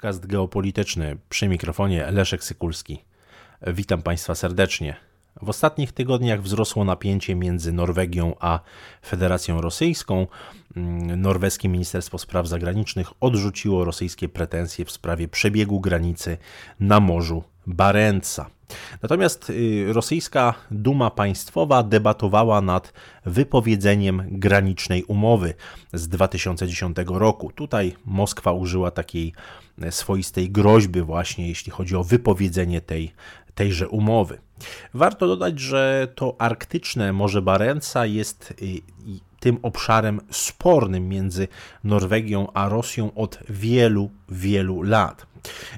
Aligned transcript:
podcast 0.00 0.26
geopolityczny 0.26 1.16
przy 1.28 1.48
mikrofonie 1.48 2.10
Leszek 2.10 2.44
Sykulski. 2.44 3.04
Witam 3.66 4.02
Państwa 4.02 4.34
serdecznie. 4.34 4.96
W 5.42 5.48
ostatnich 5.48 5.92
tygodniach 5.92 6.42
wzrosło 6.42 6.84
napięcie 6.84 7.34
między 7.34 7.72
Norwegią 7.72 8.34
a 8.40 8.60
Federacją 9.06 9.60
Rosyjską. 9.60 10.26
Norweskie 11.16 11.68
Ministerstwo 11.68 12.18
Spraw 12.18 12.48
Zagranicznych 12.48 13.08
odrzuciło 13.20 13.84
rosyjskie 13.84 14.28
pretensje 14.28 14.84
w 14.84 14.90
sprawie 14.90 15.28
przebiegu 15.28 15.80
granicy 15.80 16.38
na 16.80 17.00
Morzu 17.00 17.44
Barentsa. 17.66 18.50
Natomiast 19.02 19.50
y, 19.50 19.92
rosyjska 19.92 20.54
Duma 20.70 21.10
Państwowa 21.10 21.82
debatowała 21.82 22.60
nad 22.60 22.92
wypowiedzeniem 23.26 24.22
granicznej 24.30 25.04
umowy 25.04 25.54
z 25.92 26.08
2010 26.08 26.96
roku. 27.06 27.52
Tutaj 27.52 27.96
Moskwa 28.04 28.52
użyła 28.52 28.90
takiej 28.90 29.32
e, 29.82 29.92
swoistej 29.92 30.50
groźby, 30.50 31.02
właśnie 31.02 31.48
jeśli 31.48 31.72
chodzi 31.72 31.96
o 31.96 32.04
wypowiedzenie 32.04 32.80
tej, 32.80 33.12
tejże 33.54 33.88
umowy. 33.88 34.38
Warto 34.94 35.26
dodać, 35.26 35.58
że 35.60 36.08
to 36.14 36.36
arktyczne 36.38 37.12
Morze 37.12 37.42
Barentsa 37.42 38.06
jest 38.06 38.54
y, 38.62 38.80
tym 39.40 39.58
obszarem 39.62 40.20
spornym 40.30 41.08
między 41.08 41.48
Norwegią 41.84 42.52
a 42.54 42.68
Rosją 42.68 43.14
od 43.14 43.38
wielu, 43.48 44.10
wielu 44.28 44.82
lat. 44.82 45.26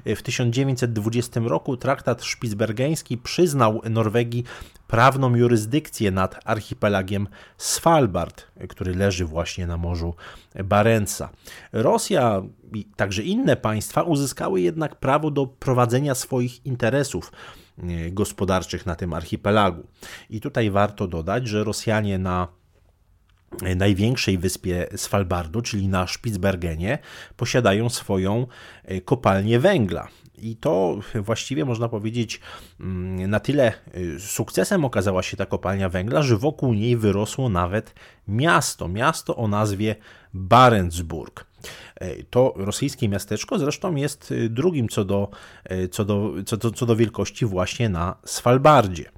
W 0.05 0.21
1920 0.21 1.39
roku 1.39 1.77
traktat 1.77 2.23
szpicbergeński 2.23 3.17
przyznał 3.17 3.81
Norwegii 3.89 4.43
prawną 4.87 5.35
jurysdykcję 5.35 6.11
nad 6.11 6.39
archipelagiem 6.45 7.27
Svalbard, 7.57 8.47
który 8.69 8.95
leży 8.95 9.25
właśnie 9.25 9.67
na 9.67 9.77
Morzu 9.77 10.15
Barentsa. 10.63 11.29
Rosja 11.71 12.41
i 12.73 12.85
także 12.95 13.23
inne 13.23 13.55
państwa 13.55 14.01
uzyskały 14.01 14.61
jednak 14.61 14.95
prawo 14.95 15.31
do 15.31 15.47
prowadzenia 15.47 16.15
swoich 16.15 16.65
interesów 16.65 17.31
e, 17.77 18.11
gospodarczych 18.11 18.85
na 18.85 18.95
tym 18.95 19.13
archipelagu. 19.13 19.87
I 20.29 20.41
tutaj 20.41 20.71
warto 20.71 21.07
dodać, 21.07 21.47
że 21.47 21.63
Rosjanie 21.63 22.17
na 22.17 22.47
największej 23.75 24.37
wyspie 24.37 24.87
Svalbardu, 24.95 25.61
czyli 25.61 25.87
na 25.87 26.07
Spitsbergenie, 26.07 26.99
posiadają 27.37 27.89
swoją 27.89 28.47
e, 28.83 29.01
kopalnię 29.01 29.59
węgla. 29.59 30.07
I 30.37 30.55
to 30.55 30.99
właściwie 31.15 31.65
można 31.65 31.89
powiedzieć, 31.89 32.39
mm, 32.79 33.29
na 33.29 33.39
tyle 33.39 33.67
e, 33.67 34.19
sukcesem 34.19 34.85
okazała 34.85 35.23
się 35.23 35.37
ta 35.37 35.45
kopalnia 35.45 35.89
węgla, 35.89 36.21
że 36.21 36.37
wokół 36.37 36.73
niej 36.73 36.97
wyrosło 36.97 37.49
nawet 37.49 37.95
miasto. 38.27 38.87
Miasto 38.87 39.35
o 39.35 39.47
nazwie 39.47 39.95
Barentsburg. 40.33 41.52
E, 41.95 42.23
to 42.23 42.53
rosyjskie 42.55 43.09
miasteczko 43.09 43.59
zresztą 43.59 43.95
jest 43.95 44.33
drugim 44.49 44.89
co 44.89 45.05
do, 45.05 45.29
co 45.91 46.05
do, 46.05 46.33
co 46.45 46.57
do, 46.57 46.71
co 46.71 46.85
do 46.85 46.95
wielkości 46.95 47.45
właśnie 47.45 47.89
na 47.89 48.15
Svalbardzie. 48.25 49.11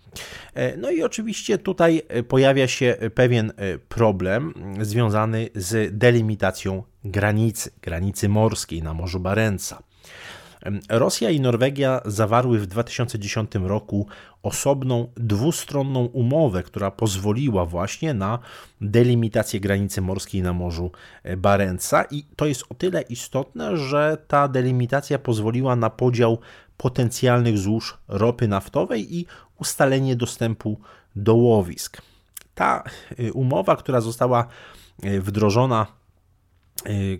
E, 0.54 0.78
no 0.78 0.92
i 0.92 1.04
oczywiście 1.04 1.58
tutaj 1.58 2.02
e, 2.08 2.24
pojawia 2.24 2.68
się 2.68 2.98
pewien 3.16 3.52
e, 3.58 3.78
problem 3.78 4.54
związany 4.82 5.50
z 5.56 5.98
delimitacją 5.98 6.84
granicy, 7.04 7.72
granicy 7.82 8.30
morskiej 8.30 8.84
na 8.84 8.94
Morzu 8.94 9.20
Barentsa. 9.20 9.84
Rosja 10.90 11.30
i 11.30 11.40
Norwegia 11.40 12.02
zawarły 12.06 12.60
w 12.60 12.68
2010 12.68 13.52
roku 13.56 14.08
osobną 14.44 15.08
dwustronną 15.18 16.06
umowę, 16.06 16.64
która 16.64 16.92
pozwoliła 16.92 17.66
właśnie 17.66 18.14
na 18.14 18.40
delimitację 18.82 19.60
granicy 19.60 20.02
morskiej 20.02 20.42
na 20.42 20.54
Morzu 20.54 20.92
Barentsa 21.38 22.04
i 22.12 22.26
to 22.36 22.46
jest 22.46 22.64
o 22.70 22.74
tyle 22.74 23.02
istotne, 23.02 23.78
że 23.78 24.18
ta 24.28 24.48
delimitacja 24.48 25.20
pozwoliła 25.20 25.76
na 25.76 25.90
podział 25.90 26.38
potencjalnych 26.78 27.58
złóż 27.58 27.98
ropy 28.08 28.48
naftowej 28.48 29.16
i 29.16 29.26
ustalenie 29.60 30.16
dostępu 30.16 30.80
do 31.16 31.36
łowisk. 31.36 32.02
Ta 32.56 32.84
y, 33.20 33.34
umowa, 33.34 33.76
która 33.76 34.02
została 34.02 34.48
y, 35.06 35.22
wdrożona, 35.22 35.88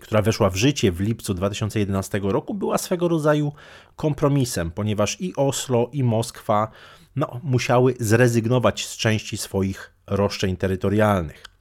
która 0.02 0.22
weszła 0.22 0.50
w 0.50 0.56
życie 0.56 0.92
w 0.92 1.00
lipcu 1.00 1.34
2011 1.34 2.20
roku, 2.24 2.54
była 2.54 2.78
swego 2.78 3.08
rodzaju 3.08 3.52
kompromisem, 3.96 4.72
ponieważ 4.72 5.22
i 5.22 5.36
Oslo, 5.36 5.90
i 5.94 6.04
Moskwa 6.04 6.72
no, 7.16 7.40
musiały 7.44 7.96
zrezygnować 8.00 8.86
z 8.86 8.98
części 8.98 9.38
swoich 9.38 9.94
roszczeń 10.08 10.58
terytorialnych. 10.58 11.55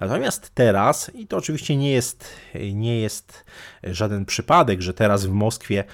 Natomiast 0.00 0.50
teraz, 0.54 1.10
i 1.14 1.26
to 1.26 1.36
oczywiście 1.36 1.76
nie 1.76 1.90
jest, 1.90 2.28
nie 2.72 3.00
jest 3.00 3.44
żaden 3.82 4.24
przypadek, 4.24 4.80
że 4.80 4.94
teraz 4.94 5.26
w 5.26 5.30
Moskwie 5.30 5.84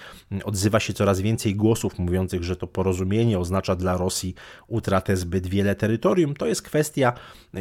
odzywa 0.45 0.81
się 0.81 0.93
coraz 0.93 1.21
więcej 1.21 1.57
głosów 1.57 1.99
mówiących, 1.99 2.45
że 2.45 2.57
to 2.57 2.67
porozumienie 2.67 3.39
oznacza 3.39 3.77
dla 3.77 3.97
Rosji 3.97 4.35
utratę 4.67 5.17
zbyt 5.17 5.47
wiele 5.47 5.75
terytorium, 5.75 6.35
to 6.35 6.47
jest 6.47 6.63
kwestia 6.63 7.13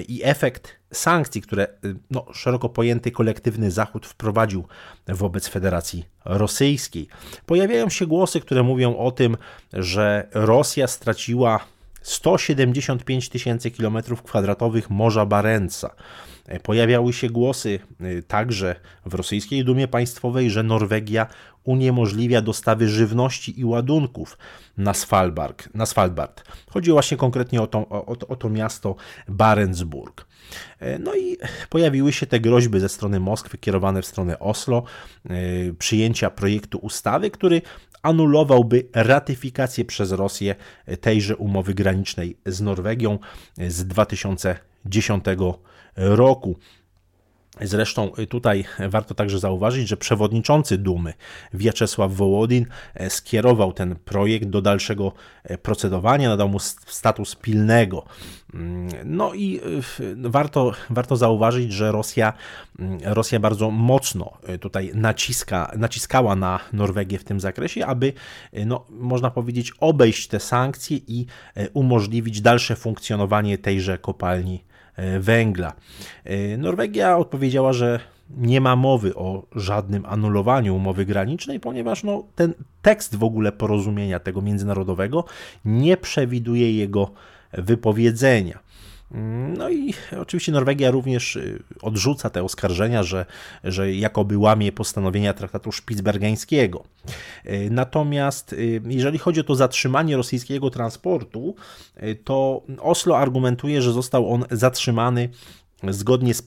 i 0.08 0.22
efekt 0.24 0.82
sankcji, 0.94 1.42
które 1.42 1.68
no, 2.12 2.26
szeroko 2.34 2.70
pojęty 2.70 3.12
kolektywny 3.12 3.72
Zachód 3.72 4.06
wprowadził 4.06 4.68
wobec 5.08 5.48
Federacji 5.48 6.06
Rosyjskiej. 6.26 7.08
Pojawiają 7.46 7.90
się 7.90 8.08
głosy, 8.08 8.42
które 8.42 8.64
mówią 8.64 8.98
o 8.98 9.12
tym, 9.12 9.38
że 9.74 10.28
Rosja 10.34 10.88
straciła 10.88 11.60
175 12.02 13.30
tysięcy 13.30 13.72
kilometrów 13.72 14.24
kwadratowych 14.24 14.90
Morza 14.90 15.26
Barentsa. 15.26 15.96
E, 16.48 16.60
pojawiały 16.60 17.14
się 17.14 17.30
głosy 17.30 17.80
e, 18.00 18.22
także 18.22 18.76
w 19.06 19.14
rosyjskiej 19.14 19.66
Dumie 19.66 19.88
Państwowej, 19.88 20.50
że 20.50 20.64
Norwegia 20.64 21.28
uniemożliwia 21.64 22.42
dostawy 22.42 22.90
żywności 22.90 23.60
i 23.60 23.66
ładunków 23.66 24.38
na 24.78 24.94
Svalbard. 24.94 25.70
Na 25.74 25.86
Svalbard. 25.86 26.44
Chodzi 26.70 26.92
właśnie 26.92 27.18
konkretnie 27.18 27.62
o 27.62 27.68
to, 27.68 27.80
o, 27.80 28.06
o 28.28 28.36
to 28.36 28.50
miasto 28.50 28.96
Barentsburg. 29.28 30.26
E, 30.80 31.00
no 31.00 31.16
i 31.16 31.38
pojawiły 31.70 32.14
się 32.14 32.26
te 32.26 32.40
groźby 32.40 32.80
ze 32.80 32.90
strony 32.90 33.20
Moskwy 33.20 33.58
kierowane 33.58 34.02
w 34.02 34.06
stronę 34.06 34.40
Oslo, 34.40 34.84
przyjęcia 35.80 36.30
projektu 36.30 36.78
ustawy, 36.78 37.32
który 37.32 37.62
anulowałby 38.02 38.88
ratyfikację 38.94 39.86
przez 39.86 40.12
Rosję 40.12 40.56
tejże 41.02 41.36
umowy 41.38 41.74
granicznej 41.74 42.38
z 42.46 42.62
Norwegią 42.62 43.20
z 43.58 43.88
2010 43.88 45.26
roku. 45.96 46.58
Zresztą 47.62 48.12
tutaj 48.30 48.66
warto 48.90 49.16
także 49.16 49.40
zauważyć, 49.40 49.88
że 49.88 49.98
przewodniczący 49.98 50.78
Dumy 50.78 51.14
Wieczesław 51.54 52.14
Wołodin 52.14 52.66
e, 52.94 53.10
skierował 53.10 53.74
ten 53.74 53.96
projekt 53.96 54.46
do 54.46 54.62
dalszego 54.62 55.12
e, 55.44 55.58
procedowania, 55.58 56.30
nadał 56.30 56.50
mu 56.50 56.60
status 56.60 57.36
pilnego. 57.36 58.06
Mm, 58.54 58.88
no 59.06 59.34
i 59.34 59.58
e, 59.58 59.62
warto, 60.30 60.72
warto 60.90 61.16
zauważyć, 61.16 61.74
że 61.74 61.92
Rosja, 61.92 62.34
mm, 62.80 63.00
Rosja 63.04 63.40
bardzo 63.40 63.72
mocno 63.72 64.38
tutaj 64.62 64.92
naciska, 64.94 65.72
naciskała 65.78 66.36
na 66.36 66.60
Norwegię 66.74 67.20
w 67.20 67.24
tym 67.24 67.40
zakresie, 67.40 67.86
aby, 67.86 68.14
no, 68.66 68.86
można 68.90 69.32
powiedzieć, 69.32 69.72
obejść 69.80 70.28
te 70.28 70.40
sankcje 70.40 70.98
i 71.08 71.26
umożliwić 71.74 72.42
dalsze 72.42 72.76
funkcjonowanie 72.76 73.58
tejże 73.58 73.98
kopalni 73.98 74.64
E, 74.66 74.71
węgla. 75.20 75.74
E, 76.24 76.58
Norwegia 76.58 77.18
odpowiedziała, 77.18 77.74
że 77.74 78.00
nie 78.38 78.62
ma 78.62 78.76
mowy 78.76 79.16
o 79.16 79.46
żadnym 79.56 80.06
anulowaniu 80.06 80.76
umowy 80.76 81.06
granicznej, 81.06 81.60
ponieważ 81.60 82.04
no, 82.04 82.24
ten 82.36 82.54
tekst 82.82 83.16
w 83.16 83.24
ogóle 83.24 83.52
porozumienia 83.52 84.20
tego 84.20 84.42
międzynarodowego 84.42 85.26
nie 85.66 85.98
przewiduje 85.98 86.78
jego 86.78 87.12
wypowiedzenia. 87.54 88.60
No 89.58 89.70
i 89.70 89.94
oczywiście 90.22 90.52
Norwegia 90.52 90.92
również 90.92 91.36
y, 91.36 91.64
odrzuca 91.82 92.30
te 92.30 92.44
oskarżenia, 92.44 93.04
że, 93.04 93.26
że 93.64 93.94
jakoby 93.94 94.38
łamie 94.38 94.72
postanowienia 94.72 95.34
traktatu 95.34 95.72
szpicbergeńskiego. 95.72 96.84
Y, 97.46 97.68
natomiast 97.72 98.54
y, 98.54 98.82
jeżeli 98.88 99.18
chodzi 99.18 99.40
o 99.40 99.44
to 99.44 99.56
zatrzymanie 99.56 100.18
rosyjskiego 100.18 100.70
transportu, 100.70 101.56
to 102.24 102.62
Oslo 102.80 103.18
argumentuje, 103.18 103.82
że 103.82 103.92
został 103.92 104.34
on 104.34 104.46
zatrzymany 104.52 105.30
zgodnie 105.90 106.34
z 106.34 106.44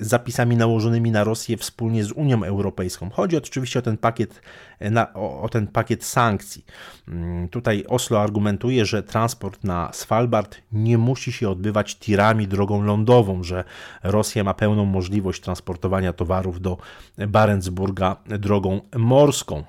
zapisami 0.00 0.56
nałożonymi 0.56 1.10
na 1.10 1.24
Rosję 1.24 1.56
wspólnie 1.56 2.04
z 2.04 2.12
Unią 2.12 2.44
Europejską. 2.44 3.10
Chodzi 3.10 3.36
oczywiście 3.36 3.78
o 3.78 3.82
ten 3.82 3.96
pakiet, 3.96 4.42
na, 4.80 5.14
o, 5.14 5.42
o, 5.42 5.48
ten 5.48 5.66
pakiet 5.66 6.04
sankcji. 6.04 6.64
Mm, 7.08 7.48
tutaj 7.48 7.84
Oslo 7.88 8.22
argumentuje, 8.22 8.86
że 8.86 9.02
transport 9.02 9.64
na 9.64 9.92
Svalbard 9.92 10.56
nie 10.72 10.98
musi 10.98 11.32
się 11.32 11.50
odbywać 11.50 11.96
tirami 11.96 12.48
drogą 12.48 12.82
lądową, 12.82 13.42
że 13.42 13.64
Rosja 14.02 14.44
ma 14.44 14.54
pełną 14.54 14.84
możliwość 14.84 15.42
transportowania 15.42 16.12
towarów 16.12 16.60
do 16.60 16.78
Barentsburga 17.18 18.16
drogą 18.26 18.80
morską. 18.96 19.64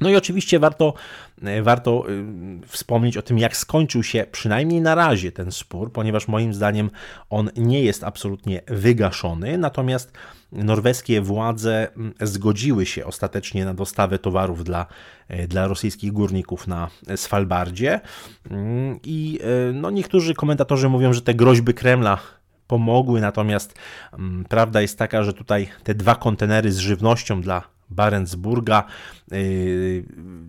No 0.00 0.10
i 0.10 0.16
oczywiście 0.16 0.58
warto, 0.58 0.94
e, 1.42 1.62
warto 1.62 2.10
y, 2.10 2.66
wspomnieć 2.66 3.16
o 3.16 3.22
tym, 3.22 3.38
jak 3.38 3.56
skończył 3.56 4.02
się 4.02 4.26
przynajmniej 4.32 4.80
na 4.80 4.94
razie 4.94 5.32
ten 5.32 5.52
spór, 5.52 5.92
ponieważ 5.92 6.28
moim 6.28 6.54
zdaniem 6.54 6.90
on 7.30 7.50
nie 7.56 7.82
jest 7.82 8.04
absolutnie 8.04 8.62
wygaszony, 8.66 9.58
natomiast 9.58 10.12
norweskie 10.52 11.20
władze 11.20 11.88
zgodziły 12.20 12.86
się 12.86 13.04
ostatecznie 13.04 13.64
na 13.64 13.74
dostawę 13.74 14.18
towarów 14.18 14.64
dla, 14.64 14.86
dla 15.48 15.66
rosyjskich 15.66 16.12
górników 16.12 16.66
na 16.66 16.88
Svalbardzie. 17.16 18.00
I 19.04 19.40
no, 19.72 19.90
niektórzy 19.90 20.34
komentatorzy 20.34 20.88
mówią, 20.88 21.12
że 21.12 21.22
te 21.22 21.34
groźby 21.34 21.74
Kremla 21.74 22.18
pomogły, 22.66 23.20
natomiast 23.20 23.78
prawda 24.48 24.80
jest 24.80 24.98
taka, 24.98 25.22
że 25.22 25.32
tutaj 25.32 25.68
te 25.84 25.94
dwa 25.94 26.14
kontenery 26.14 26.72
z 26.72 26.78
żywnością 26.78 27.40
dla 27.40 27.62
Barentsburga 27.90 28.84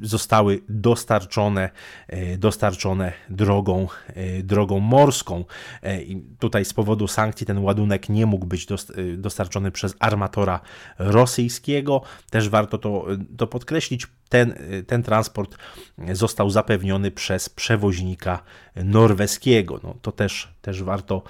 zostały 0.02 0.62
dostarczone, 0.70 1.70
y, 2.14 2.38
dostarczone 2.38 3.14
drogą, 3.30 3.88
y, 4.18 4.44
drogą 4.44 4.80
morską. 4.80 5.46
I 6.08 6.24
tutaj 6.40 6.66
z 6.66 6.74
powodu 6.74 7.08
sankcji 7.08 7.48
ten 7.48 7.58
ładunek 7.58 8.10
nie 8.10 8.26
mógł 8.26 8.46
być 8.46 8.68
dostarczony 9.18 9.72
przez 9.72 9.96
armatora 10.00 10.60
rosyjskiego. 11.00 12.02
Też 12.30 12.50
warto 12.50 12.78
to, 12.78 13.06
to 13.38 13.48
podkreślić. 13.48 14.08
Ten, 14.30 14.54
ten 14.88 15.04
transport 15.04 15.58
został 16.14 16.50
zapewniony 16.50 17.12
przez 17.12 17.50
przewoźnika 17.50 18.44
norweskiego. 18.76 19.80
No, 19.84 19.96
to 20.02 20.12
też, 20.12 20.54
też 20.62 20.84
warto, 20.84 21.24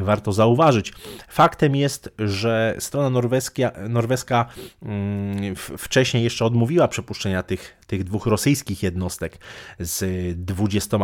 warto 0.00 0.32
zauważyć. 0.32 0.92
Faktem 1.28 1.76
jest, 1.76 2.14
że 2.18 2.76
strona 2.78 3.10
norweska, 3.10 3.72
norweska 3.88 4.46
mm, 4.82 5.56
wcześniej 5.56 6.24
jeszcze 6.24 6.44
odmówiła 6.44 6.87
przepuszczenia 6.88 7.42
tych, 7.42 7.76
tych 7.88 8.04
dwóch 8.04 8.26
rosyjskich 8.26 8.82
jednostek 8.82 9.38
z 9.78 10.36
20 10.46 10.98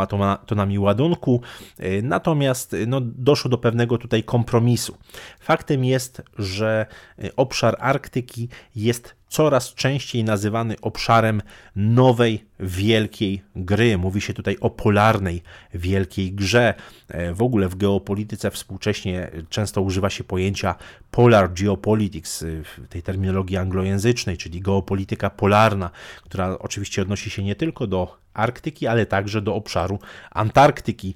tonami 0.45 0.79
ładunku, 0.79 1.41
y, 1.79 2.01
natomiast 2.03 2.73
y, 2.73 2.87
no, 2.87 3.01
doszło 3.01 3.49
do 3.49 3.57
pewnego 3.57 3.97
tutaj 3.97 4.23
kompromisu. 4.23 4.97
Faktem 5.39 5.85
jest, 5.85 6.21
że 6.37 6.85
y, 7.23 7.35
obszar 7.35 7.75
Arktyki 7.79 8.49
jest 8.75 9.15
coraz 9.35 9.73
częściej 9.73 10.23
nazywany 10.23 10.75
obszarem 10.81 11.41
nowej 11.75 12.45
wielkiej 12.59 13.41
gry. 13.55 13.97
Mówi 13.97 14.21
się 14.21 14.33
tutaj 14.33 14.57
o 14.61 14.69
polarnej 14.69 15.41
wielkiej 15.73 16.31
grze. 16.31 16.73
E, 17.07 17.33
w 17.33 17.41
ogóle 17.41 17.67
w 17.67 17.75
geopolityce 17.75 18.51
współcześnie 18.51 19.31
często 19.49 19.81
używa 19.81 20.09
się 20.09 20.23
pojęcia 20.23 20.75
polar 21.11 21.53
geopolitics 21.53 22.45
tej 22.89 23.01
terminologii 23.01 23.57
anglojęzycznej, 23.57 24.37
czyli 24.37 24.61
geopolityka 24.61 25.29
polarna, 25.29 25.89
która 26.23 26.59
oczywiście 26.59 26.74
odnosi 27.01 27.29
się 27.29 27.43
nie 27.43 27.55
tylko 27.55 27.87
do 27.87 28.17
Arktyki, 28.33 28.87
ale 28.87 29.05
także 29.05 29.41
do 29.41 29.55
obszaru 29.55 29.99
Antarktyki 30.31 31.15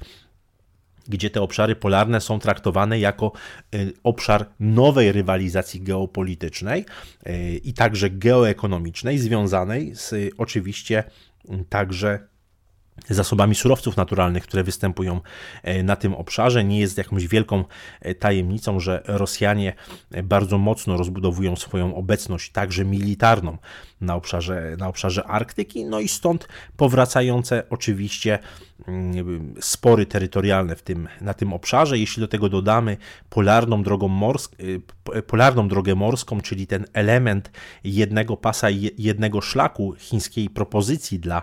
gdzie 1.10 1.30
te 1.30 1.42
obszary 1.42 1.76
polarne 1.76 2.22
są 2.22 2.40
traktowane 2.40 3.00
jako 3.00 3.32
y, 3.76 3.94
obszar 4.04 4.46
nowej 4.60 5.12
rywalizacji 5.12 5.82
geopolitycznej 5.82 6.86
y, 7.28 7.62
i 7.64 7.74
także 7.74 8.10
geoekonomicznej, 8.10 9.18
związanej 9.18 9.96
z 9.96 10.34
oczywiście 10.38 11.04
także 11.70 12.29
zasobami 13.10 13.56
surowców 13.56 13.98
naturalnych, 13.98 14.44
które 14.44 14.64
występują 14.64 15.22
e, 15.64 15.84
na 15.84 15.96
tym 15.96 16.16
obszarze. 16.16 16.64
Nie 16.64 16.80
jest 16.80 16.98
jakąś 16.98 17.28
wielką 17.28 17.64
e, 18.02 18.16
tajemnicą, 18.16 18.80
że 18.80 19.04
Rosjanie 19.06 19.74
e, 20.12 20.24
bardzo 20.24 20.58
mocno 20.58 20.98
rozbudowują 20.98 21.56
swoją 21.56 21.96
obecność, 21.96 22.52
także 22.52 22.86
militarną, 22.86 23.58
na 24.02 24.16
obszarze, 24.16 24.76
na 24.78 24.88
obszarze 24.88 25.24
Arktyki, 25.24 25.86
no 25.86 26.00
i 26.00 26.08
stąd 26.08 26.48
powracające 26.78 27.64
oczywiście 27.70 28.40
spory 29.60 30.06
terytorialne 30.06 30.76
w 30.76 30.82
tym, 30.82 31.08
na 31.22 31.34
tym 31.34 31.54
obszarze. 31.54 32.00
Jeśli 32.00 32.22
do 32.22 32.28
tego 32.28 32.50
dodamy 32.50 32.98
polarną, 33.30 33.84
drogą 33.84 34.08
morsk, 34.08 34.56
polarną 35.28 35.68
drogę 35.68 35.96
morską, 35.96 36.42
czyli 36.42 36.68
ten 36.68 36.86
element 36.94 37.52
jednego 37.84 38.38
pasa 38.38 38.70
i 38.70 38.92
jednego 38.98 39.42
szlaku 39.42 39.96
chińskiej 39.98 40.50
propozycji 40.50 41.20
dla 41.20 41.42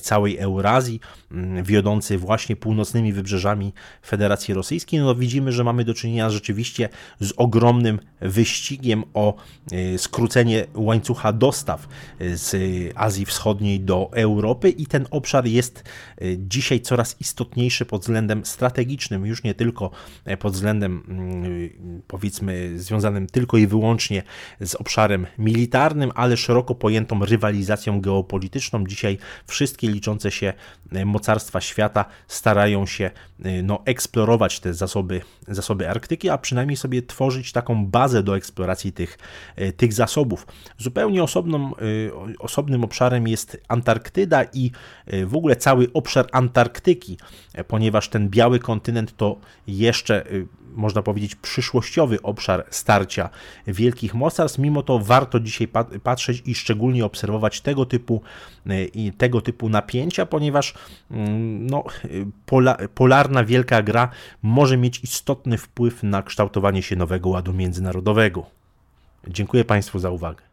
całej 0.00 0.38
Eurazji, 0.38 1.00
mm, 1.30 1.64
wiodący 1.64 2.18
właśnie 2.18 2.56
północnymi 2.56 3.12
wybrzeżami 3.12 3.72
Federacji 4.06 4.54
Rosyjskiej, 4.54 5.00
no 5.00 5.14
widzimy, 5.14 5.52
że 5.52 5.64
mamy 5.64 5.84
do 5.84 5.94
czynienia 5.94 6.30
rzeczywiście 6.30 6.88
z 7.20 7.32
ogromnym 7.36 7.98
wyścigiem 8.20 9.04
o 9.14 9.34
y, 9.72 9.98
skrócenie 9.98 10.66
łańcucha 10.74 11.32
dostaw 11.32 11.88
y, 12.20 12.36
z 12.36 12.56
Azji 12.94 13.26
Wschodniej 13.26 13.80
do 13.80 14.10
Europy 14.12 14.70
i 14.70 14.86
ten 14.86 15.06
obszar 15.10 15.46
jest 15.46 15.84
y, 16.22 16.36
dzisiaj 16.72 16.80
coraz 16.80 17.20
istotniejszy 17.20 17.86
pod 17.86 18.02
względem 18.02 18.44
strategicznym, 18.44 19.26
już 19.26 19.42
nie 19.42 19.54
tylko 19.54 19.90
pod 20.38 20.52
względem 20.52 21.02
mm, 21.08 22.02
powiedzmy 22.06 22.78
związanym 22.78 23.26
tylko 23.26 23.56
i 23.56 23.66
wyłącznie 23.66 24.22
z 24.60 24.74
obszarem 24.74 25.26
militarnym, 25.38 26.12
ale 26.14 26.36
szeroko 26.36 26.74
pojętą 26.74 27.24
rywalizacją 27.24 28.00
geopolityczną. 28.00 28.86
Dzisiaj 28.86 29.18
wszystkie 29.46 29.88
liczące 29.88 30.30
się 30.30 30.52
e, 30.92 31.04
mocarstwa 31.04 31.60
świata 31.60 32.04
starają 32.28 32.86
się 32.86 33.10
e, 33.44 33.62
no, 33.62 33.82
eksplorować 33.84 34.60
te 34.60 34.74
zasoby, 34.74 35.20
zasoby 35.48 35.88
Arktyki, 35.88 36.30
a 36.30 36.38
przynajmniej 36.38 36.76
sobie 36.76 37.02
tworzyć 37.02 37.52
taką 37.52 37.86
bazę 37.86 38.22
do 38.22 38.36
eksploracji 38.36 38.92
tych, 38.92 39.18
e, 39.56 39.72
tych 39.72 39.92
zasobów. 39.92 40.46
Zupełnie 40.78 41.22
osobną, 41.22 41.72
osobnym 42.38 42.84
obszarem 42.84 43.28
jest 43.28 43.60
Antarktyda 43.68 44.44
i 44.52 44.70
w 45.26 45.36
ogóle 45.36 45.56
cały 45.56 45.92
obszar 45.92 46.26
Antarktyki, 46.62 47.18
ponieważ 47.68 48.08
ten 48.08 48.28
biały 48.28 48.58
kontynent 48.58 49.16
to 49.16 49.36
jeszcze 49.66 50.24
można 50.74 51.02
powiedzieć, 51.02 51.34
przyszłościowy 51.34 52.22
obszar 52.22 52.64
starcia 52.70 53.28
wielkich 53.66 54.14
mocarstw. 54.14 54.58
Mimo 54.58 54.82
to 54.82 54.98
warto 54.98 55.40
dzisiaj 55.40 55.68
patrzeć 56.02 56.42
i 56.46 56.54
szczególnie 56.54 57.04
obserwować 57.04 57.60
tego 57.60 57.86
typu, 57.86 58.22
i 58.94 59.12
tego 59.12 59.40
typu 59.40 59.68
napięcia, 59.68 60.26
ponieważ 60.26 60.74
mm, 61.10 61.66
no, 61.66 61.84
pola, 62.46 62.76
polarna 62.94 63.44
wielka 63.44 63.82
gra 63.82 64.08
może 64.42 64.76
mieć 64.76 65.04
istotny 65.04 65.58
wpływ 65.58 66.02
na 66.02 66.22
kształtowanie 66.22 66.82
się 66.82 66.96
nowego 66.96 67.28
ładu 67.28 67.52
międzynarodowego. 67.52 68.46
Dziękuję 69.28 69.64
Państwu 69.64 69.98
za 69.98 70.10
uwagę. 70.10 70.51